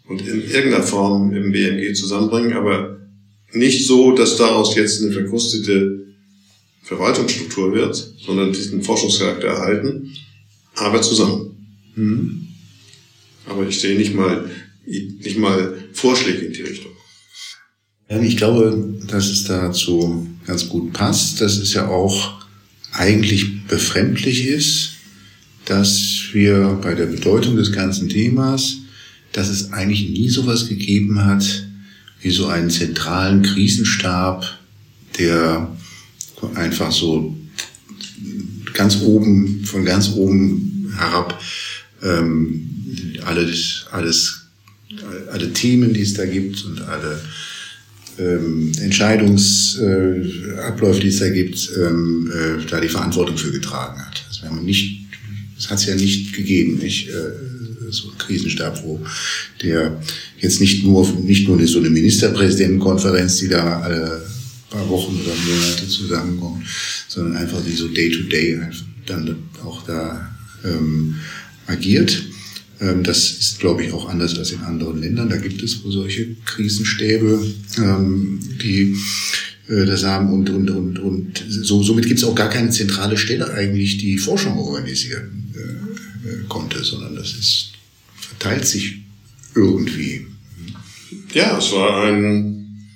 [0.07, 2.99] und in irgendeiner Form im BMG zusammenbringen, aber
[3.53, 6.07] nicht so, dass daraus jetzt eine verkrustete
[6.83, 7.95] Verwaltungsstruktur wird,
[8.25, 10.13] sondern diesen Forschungscharakter erhalten,
[10.75, 11.77] aber zusammen.
[11.95, 12.47] Mhm.
[13.45, 14.49] Aber ich sehe nicht mal,
[14.85, 16.91] nicht mal Vorschläge in die Richtung.
[18.21, 22.42] Ich glaube, dass es dazu ganz gut passt, dass es ja auch
[22.93, 24.91] eigentlich befremdlich ist,
[25.65, 28.83] dass wir bei der Bedeutung des ganzen Themas
[29.33, 31.67] dass es eigentlich nie sowas gegeben hat
[32.21, 34.57] wie so einen zentralen Krisenstab,
[35.19, 35.75] der
[36.55, 37.35] einfach so
[38.73, 41.41] ganz oben, von ganz oben herab
[42.01, 42.69] ähm,
[43.25, 44.45] alles, alles,
[45.31, 47.19] alle Themen, die es da gibt und alle
[48.19, 54.23] ähm, Entscheidungsabläufe, äh, die es da gibt, ähm, äh, da die Verantwortung für getragen hat.
[54.27, 55.07] Also nicht,
[55.55, 56.77] das hat es ja nicht gegeben.
[56.77, 57.09] Nicht?
[57.09, 57.31] Äh,
[57.89, 58.99] so ein Krisenstab, wo
[59.61, 60.01] der
[60.39, 64.25] jetzt nicht nur, nicht nur so eine Ministerpräsidentenkonferenz, die da alle
[64.69, 66.65] paar Wochen oder Monate zusammenkommt,
[67.07, 68.73] sondern einfach die so Day-to-Day -Day
[69.05, 71.15] dann auch da ähm,
[71.67, 72.23] agiert.
[72.83, 75.29] Ähm, das ist, glaube ich, auch anders als in anderen Ländern.
[75.29, 77.45] Da gibt es solche Krisenstäbe,
[77.77, 78.97] ähm, die
[79.69, 83.17] äh, das haben und, und, und, und so, somit gibt es auch gar keine zentrale
[83.17, 87.71] Stelle eigentlich, die Forschung organisieren äh, äh, konnte, sondern das ist,
[88.19, 88.99] verteilt sich
[89.55, 90.25] irgendwie.
[91.33, 92.89] Ja, es war ein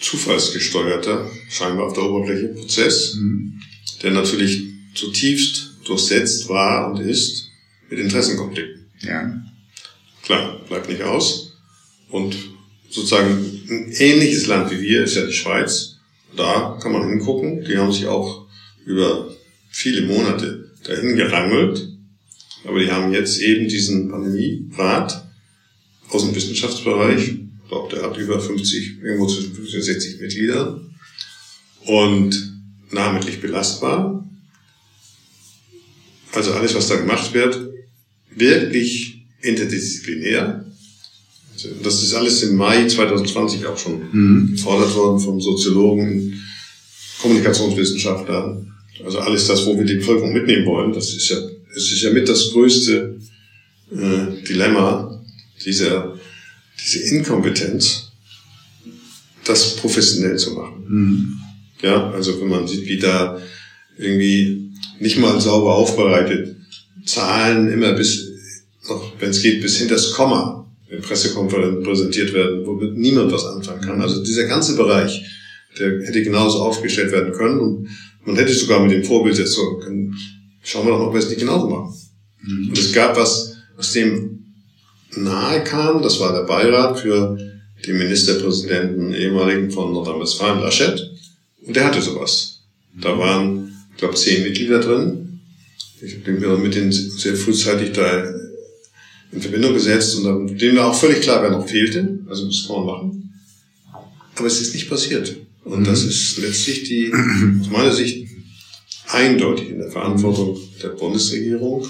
[0.00, 3.60] zufallsgesteuerter, scheinbar auf der Oberfläche Prozess, mhm.
[4.02, 4.62] der natürlich
[4.94, 7.49] zutiefst durchsetzt war und ist
[7.90, 8.86] mit Interessenkonflikten.
[9.00, 9.42] Ja.
[10.22, 11.52] Klar, bleibt nicht aus.
[12.08, 12.36] Und
[12.88, 13.30] sozusagen
[13.68, 15.96] ein ähnliches Land wie wir ist ja die Schweiz.
[16.36, 17.64] Da kann man hingucken.
[17.64, 18.46] Die haben sich auch
[18.84, 19.34] über
[19.70, 21.88] viele Monate dahin gerangelt.
[22.64, 25.26] Aber die haben jetzt eben diesen Pandemierat
[26.10, 27.28] aus dem Wissenschaftsbereich.
[27.28, 30.80] Ich glaube, der hat über 50, irgendwo zwischen 50 und 60 Mitglieder.
[31.86, 34.28] Und namentlich belastbar.
[36.32, 37.69] Also alles, was da gemacht wird,
[38.34, 40.64] wirklich interdisziplinär.
[41.54, 44.52] Also das ist alles im Mai 2020 auch schon mhm.
[44.52, 46.40] gefordert worden von Soziologen,
[47.20, 48.72] Kommunikationswissenschaftlern.
[49.04, 51.36] Also alles das, wo wir die Bevölkerung mitnehmen wollen, das ist ja,
[51.74, 53.18] es ist ja mit das größte
[53.92, 55.22] äh, Dilemma
[55.64, 56.18] dieser,
[56.82, 58.10] diese Inkompetenz,
[59.44, 60.84] das professionell zu machen.
[60.88, 61.40] Mhm.
[61.82, 63.40] Ja, also wenn man sieht, wie da
[63.98, 66.56] irgendwie nicht mal sauber aufbereitet
[67.04, 68.28] Zahlen immer bis,
[69.18, 73.80] wenn es geht, bis hinter das Komma in Pressekonferenzen präsentiert werden, womit niemand was anfangen
[73.80, 74.00] kann.
[74.00, 75.22] Also dieser ganze Bereich,
[75.78, 77.88] der hätte genauso aufgestellt werden können und
[78.24, 80.14] man hätte sogar mit dem Vorbild jetzt so können,
[80.62, 81.94] schauen wir doch mal, ob wir es nicht genauso machen.
[82.42, 82.68] Mhm.
[82.68, 84.54] Und es gab was, was dem
[85.16, 87.36] nahe kam, das war der Beirat für
[87.86, 91.10] den Ministerpräsidenten ehemaligen von Nordrhein-Westfalen, Laschet,
[91.66, 92.62] und der hatte sowas.
[93.00, 95.19] Da waren, ich glaube, zehn Mitglieder drin,
[96.02, 98.24] ich bin mir mit denen sehr frühzeitig da
[99.32, 102.18] in Verbindung gesetzt und denen war auch völlig klar, wer noch fehlte.
[102.28, 103.34] Also das kann man machen.
[104.36, 105.36] Aber es ist nicht passiert.
[105.64, 105.84] Und mhm.
[105.84, 107.12] das ist letztlich die,
[107.60, 108.28] aus meiner Sicht,
[109.08, 111.86] eindeutig in der Verantwortung der Bundesregierung,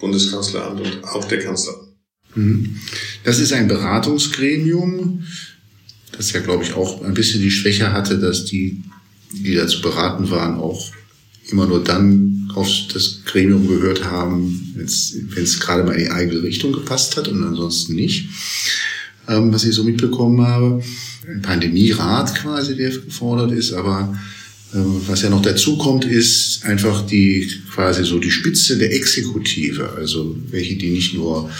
[0.00, 1.88] Bundeskanzleramt und auch der Kanzlerin.
[2.34, 2.76] Mhm.
[3.24, 5.24] Das ist ein Beratungsgremium,
[6.12, 8.82] das ja, glaube ich, auch ein bisschen die Schwäche hatte, dass die,
[9.32, 10.92] die dazu beraten waren, auch
[11.50, 16.42] immer nur dann auf das Gremium gehört haben, wenn es gerade mal in die eigene
[16.42, 18.28] Richtung gepasst hat und ansonsten nicht.
[19.28, 20.82] Ähm, was ich so mitbekommen habe,
[21.28, 24.16] ein Pandemierat quasi, der gefordert ist, aber
[24.74, 29.90] ähm, was ja noch dazu kommt, ist einfach die quasi so die Spitze der Exekutive,
[29.94, 31.50] also welche, die nicht nur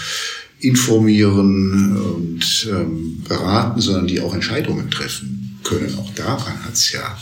[0.61, 5.93] informieren und ähm, beraten, sondern die auch Entscheidungen treffen können.
[5.99, 7.17] Auch daran hat es ja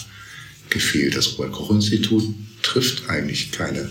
[0.69, 1.17] gefehlt.
[1.17, 2.23] Das Robert-Koch-Institut
[2.65, 3.89] trifft eigentlich keine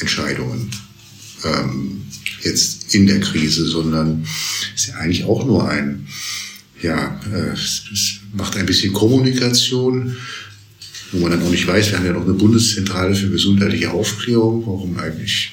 [0.00, 0.70] Entscheidungen
[1.44, 2.02] ähm,
[2.42, 4.26] jetzt in der Krise, sondern
[4.74, 6.06] ist ja eigentlich auch nur ein,
[6.82, 7.82] ja, äh, es
[8.32, 10.16] macht ein bisschen Kommunikation,
[11.12, 14.64] wo man dann auch nicht weiß, wir haben ja noch eine Bundeszentrale für gesundheitliche Aufklärung,
[14.66, 15.52] warum eigentlich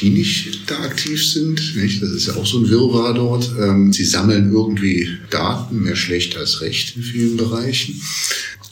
[0.00, 1.76] die nicht da aktiv sind.
[1.76, 2.02] Nicht?
[2.02, 3.52] Das ist ja auch so ein Wirrwarr dort.
[3.60, 8.00] Ähm, sie sammeln irgendwie Daten, mehr schlecht als recht in vielen Bereichen.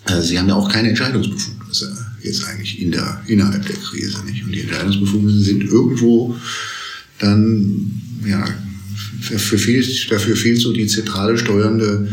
[0.05, 4.24] Also sie haben ja auch keine Entscheidungsbefugnisse jetzt eigentlich in der, innerhalb der Krise.
[4.24, 4.44] Nicht?
[4.44, 6.37] Und die Entscheidungsbefugnisse sind irgendwo
[7.18, 8.44] dann, ja,
[9.30, 12.08] dafür fehlt, dafür fehlt so die zentrale steuernde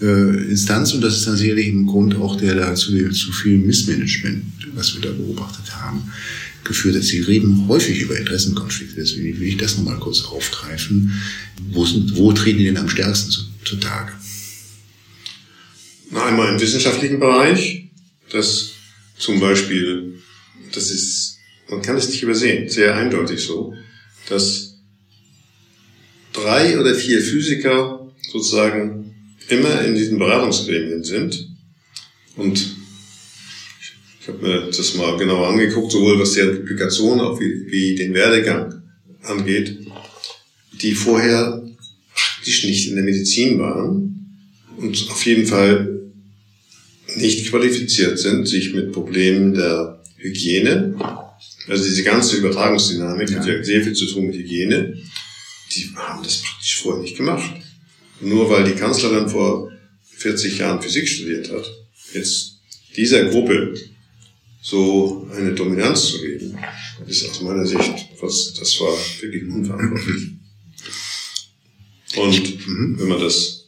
[0.00, 3.58] äh, Instanz und das ist dann sicherlich ein Grund auch, der da zu, zu viel
[3.58, 6.10] Missmanagement, was wir da beobachtet haben,
[6.64, 7.02] geführt hat.
[7.02, 11.12] Sie reden häufig über Interessenkonflikte, deswegen will ich das nochmal kurz aufgreifen.
[11.70, 13.32] Wo, sind, wo treten die denn am stärksten
[13.64, 14.12] zutage?
[16.10, 17.88] Na, einmal im wissenschaftlichen Bereich,
[18.30, 18.69] das
[19.20, 20.18] zum Beispiel,
[20.72, 23.74] das ist, man kann es nicht übersehen, sehr eindeutig so,
[24.28, 24.78] dass
[26.32, 29.14] drei oder vier Physiker sozusagen
[29.48, 31.48] immer in diesen Beratungsgremien sind.
[32.36, 32.76] Und
[34.20, 38.14] ich habe mir das mal genauer angeguckt, sowohl was deren Publikation auch wie, wie den
[38.14, 38.82] Werdegang
[39.22, 39.78] angeht,
[40.80, 41.62] die vorher
[42.14, 44.38] praktisch nicht in der Medizin waren.
[44.78, 45.99] Und auf jeden Fall
[47.16, 50.94] nicht qualifiziert sind, sich mit Problemen der Hygiene,
[51.68, 53.38] also diese ganze Übertragungsdynamik ja.
[53.38, 54.96] hat ja sehr viel zu tun mit Hygiene,
[55.74, 57.50] die haben das praktisch vorher nicht gemacht.
[58.20, 59.70] Nur weil die Kanzlerin vor
[60.16, 61.64] 40 Jahren Physik studiert hat,
[62.12, 62.58] jetzt
[62.96, 63.74] dieser Gruppe
[64.62, 66.58] so eine Dominanz zu geben,
[67.06, 70.32] ist aus meiner Sicht, was, das war wirklich unverantwortlich.
[72.16, 72.98] Und mhm.
[72.98, 73.59] wenn man das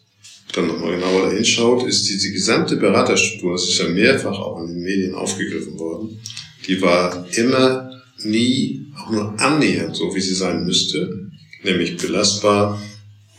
[0.52, 4.82] dann nochmal genauer hinschaut, ist diese gesamte Beraterstruktur, das ist ja mehrfach auch in den
[4.82, 6.20] Medien aufgegriffen worden,
[6.66, 7.90] die war immer
[8.22, 11.30] nie auch nur annähernd so, wie sie sein müsste,
[11.64, 12.80] nämlich belastbar,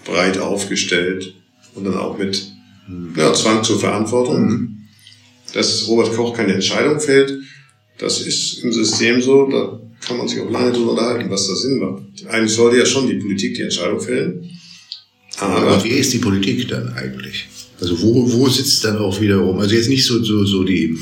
[0.05, 1.33] breit aufgestellt
[1.75, 2.51] und dann auch mit
[3.15, 4.49] ja, Zwang zur Verantwortung.
[4.49, 4.69] Mhm.
[5.53, 7.39] Dass Robert Koch keine Entscheidung fällt,
[7.99, 11.55] das ist im System so, da kann man sich auch lange drüber unterhalten, was da
[11.55, 12.03] Sinn macht.
[12.27, 14.49] Eigentlich sollte ja schon die Politik die Entscheidung fällen.
[15.39, 17.47] Aber, Aber wie ist die Politik dann eigentlich?
[17.81, 20.97] Also wo, wo sitzt dann auch wiederum, also jetzt nicht so, so, so die,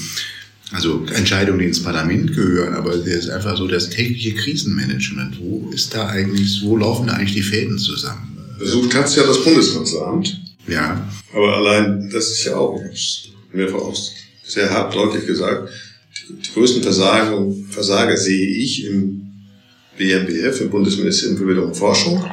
[0.71, 5.37] also Entscheidungen, die ins Parlament gehören, aber es ist einfach so das tägliche Krisenmanagement.
[5.39, 8.37] Wo ist da eigentlich, wo laufen da eigentlich die Fäden zusammen?
[8.57, 10.39] Versucht hat es ja das Bundeskanzleramt.
[10.67, 11.09] Ja.
[11.33, 12.79] Aber allein, das ist ja auch,
[13.51, 13.97] mehrfach auch
[14.45, 15.69] sehr hart deutlich gesagt,
[16.17, 19.21] die, die größten Versager, Versager sehe ich im
[19.97, 22.23] BMBF, im Bundesministerium für Bildung und Forschung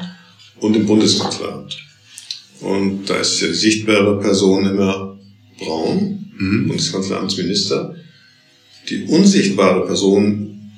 [0.60, 1.87] und im Bundeskanzleramt.
[2.60, 5.18] Und da ist ja die sichtbare Person immer
[5.58, 6.68] Braun, mhm.
[6.68, 7.94] Bundeskanzleramtsminister.
[8.88, 10.70] Die unsichtbare Person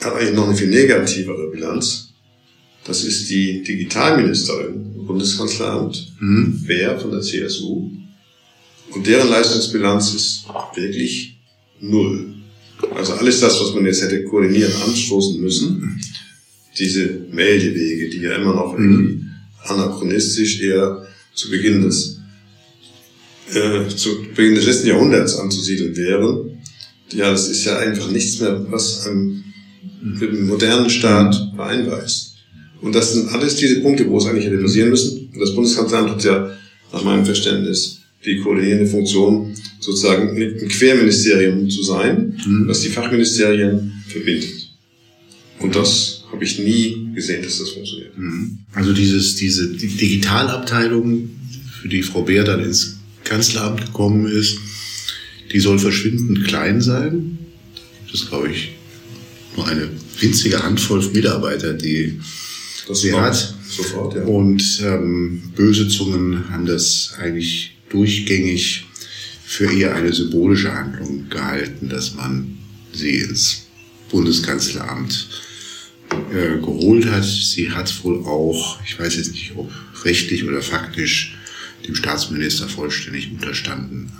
[0.00, 2.14] hat eigentlich noch eine viel negativere Bilanz.
[2.84, 6.64] Das ist die Digitalministerin im Bundeskanzleramt, mhm.
[6.66, 7.90] Bär von der CSU.
[8.90, 11.38] Und deren Leistungsbilanz ist wirklich
[11.80, 12.34] null.
[12.94, 16.00] Also alles das, was man jetzt hätte koordinieren, anstoßen müssen,
[16.78, 19.30] diese Meldewege, die ja immer noch irgendwie mhm.
[19.64, 21.07] anachronistisch eher
[21.38, 22.18] zu Beginn des,
[23.54, 26.58] äh, zu Beginn des letzten Jahrhunderts anzusiedeln wären,
[27.12, 29.44] ja, das ist ja einfach nichts mehr, was einem
[30.02, 32.34] mit dem modernen Staat vereinweist.
[32.80, 35.30] Und das sind alles diese Punkte, wo es eigentlich hätte passieren müssen.
[35.32, 36.56] Und das Bundeskanzleramt hat ja
[36.92, 42.66] nach meinem Verständnis die koordinierende Funktion, sozusagen ein Querministerium zu sein, mhm.
[42.66, 44.68] das die Fachministerien verbindet.
[45.60, 48.16] Und das habe ich nie gesehen, dass das funktioniert.
[48.18, 48.58] Mhm.
[48.72, 51.30] Also dieses, diese Digitalabteilung,
[51.80, 54.58] für die Frau Beer dann ins Kanzleramt gekommen ist,
[55.52, 57.38] die soll verschwindend klein sein.
[58.10, 58.72] Das ist, glaube ich,
[59.56, 59.88] nur eine
[60.20, 62.20] winzige Handvoll Mitarbeiter, die
[62.86, 63.54] das sie hat.
[63.68, 64.22] Sofort, ja.
[64.24, 68.86] Und ähm, böse Zungen haben das eigentlich durchgängig
[69.44, 72.58] für eher eine symbolische Handlung gehalten, dass man
[72.92, 73.66] sie ins
[74.10, 75.28] Bundeskanzleramt
[76.32, 77.24] äh, geholt hat.
[77.24, 79.70] Sie hat wohl auch, ich weiß jetzt nicht, ob
[80.04, 81.36] rechtlich oder faktisch,
[81.86, 84.10] dem Staatsminister vollständig unterstanden.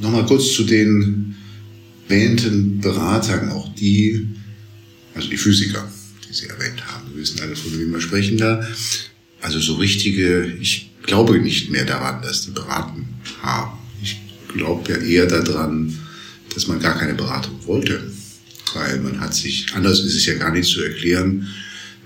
[0.00, 1.36] Nochmal kurz zu den
[2.08, 4.28] erwähnten Beratern, auch die,
[5.14, 5.88] also die Physiker,
[6.28, 7.10] die Sie erwähnt haben.
[7.12, 8.66] Wir wissen alle, von wem wir sprechen da.
[9.40, 13.06] Also so richtige, ich glaube nicht mehr daran, dass die beraten
[13.40, 13.78] haben.
[14.02, 15.98] Ich glaube ja eher daran,
[16.54, 18.12] dass man gar keine Beratung wollte.
[18.74, 21.46] Weil man hat sich, anders ist es ja gar nicht zu erklären,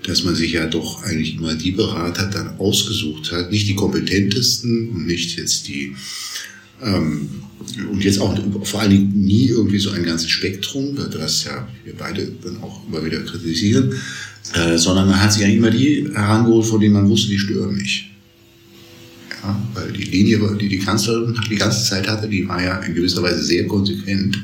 [0.03, 4.89] dass man sich ja doch eigentlich immer die Berater dann ausgesucht hat, nicht die kompetentesten
[4.89, 5.95] und nicht jetzt die
[6.81, 7.29] ähm,
[7.91, 11.93] und jetzt auch vor allen Dingen nie irgendwie so ein ganzes Spektrum, das ja wir
[11.97, 13.93] beide dann auch immer wieder kritisieren,
[14.53, 17.75] äh, sondern man hat sich ja immer die herangeholt, von denen man wusste, die stören
[17.75, 18.11] nicht.
[19.43, 22.95] Ja, weil die Linie, die die Kanzlerin die ganze Zeit hatte, die war ja in
[22.95, 24.37] gewisser Weise sehr konsequent.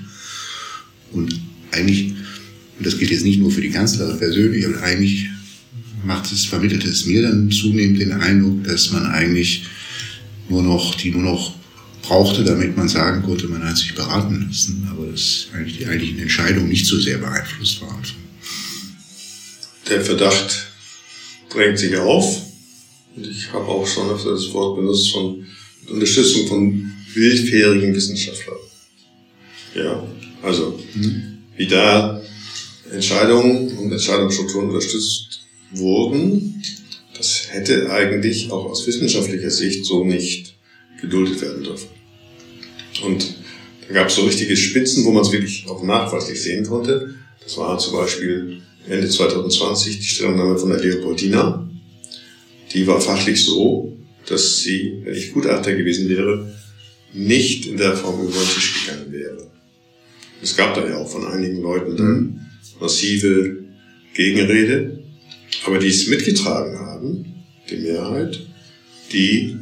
[1.11, 1.39] Und
[1.73, 2.13] eigentlich,
[2.77, 5.29] und das gilt jetzt nicht nur für die Kanzlerin persönlich, aber eigentlich
[6.03, 9.65] macht es, vermittelt es mir dann zunehmend den Eindruck, dass man eigentlich
[10.49, 11.55] nur noch, die nur noch
[12.01, 16.19] brauchte, damit man sagen konnte, man hat sich beraten lassen, aber dass eigentlich die eigentlichen
[16.19, 18.03] Entscheidungen nicht so sehr beeinflusst waren.
[19.89, 20.67] Der Verdacht
[21.49, 22.41] drängt sich auf.
[23.15, 25.45] Und ich habe auch schon öfter das Wort benutzt von
[25.87, 28.57] Unterstützung von willfährigen Wissenschaftlern.
[29.75, 30.07] Ja,
[30.41, 31.32] also mhm.
[31.55, 32.21] Wie da
[32.91, 36.61] Entscheidungen und Entscheidungsstrukturen unterstützt wurden,
[37.17, 40.55] das hätte eigentlich auch aus wissenschaftlicher Sicht so nicht
[41.01, 41.87] geduldet werden dürfen.
[43.03, 43.35] Und
[43.87, 47.15] da gab es so richtige Spitzen, wo man es wirklich auch nachweislich sehen konnte.
[47.43, 51.69] Das war zum Beispiel Ende 2020 die Stellungnahme von der Leopoldina.
[52.73, 56.53] Die war fachlich so, dass sie, wenn ich Gutachter gewesen wäre,
[57.13, 59.51] nicht in der Form über den Tisch gegangen wäre.
[60.43, 62.39] Es gab da ja auch von einigen Leuten dann mhm.
[62.81, 63.63] massive
[64.13, 65.01] Gegenrede,
[65.65, 67.25] aber die es mitgetragen haben,
[67.69, 68.45] die Mehrheit,
[69.13, 69.55] die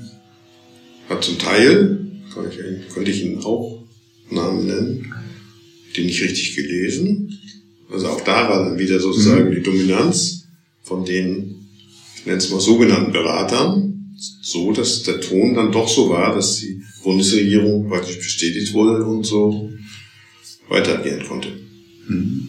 [1.07, 1.99] hat zum Teil,
[2.34, 3.84] konnte ich Ihnen auch
[4.32, 5.13] Namen nennen,
[5.95, 7.38] die nicht richtig gelesen.
[7.91, 9.55] Also auch da war dann wieder sozusagen mhm.
[9.55, 10.47] die Dominanz
[10.82, 11.67] von den,
[12.17, 16.59] ich nenne es mal sogenannten Beratern, so dass der Ton dann doch so war, dass
[16.59, 19.69] die Bundesregierung praktisch bestätigt wurde und so
[20.72, 21.49] weiter agieren konnte.
[22.07, 22.47] Mhm.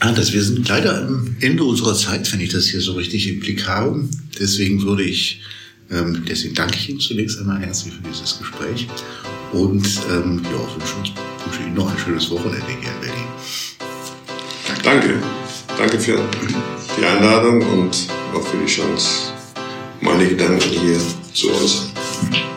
[0.00, 3.28] Ah, das, wir sind leider am Ende unserer Zeit, wenn ich das hier so richtig
[3.28, 4.08] im Blick habe.
[4.40, 5.40] Deswegen würde ich,
[5.90, 8.88] ähm, deswegen danke ich Ihnen zunächst einmal herzlich für dieses Gespräch
[9.52, 11.12] und ähm, ja, wünsche,
[11.44, 13.28] wünsche Ihnen noch ein schönes Wochenende hier in Berlin.
[14.66, 14.82] Danke.
[14.82, 15.42] Danke.
[15.78, 16.18] Danke für
[16.98, 17.96] die Einladung und
[18.34, 19.32] auch für die Chance,
[20.00, 20.98] meine Gedanken hier
[21.32, 22.51] zu äußern.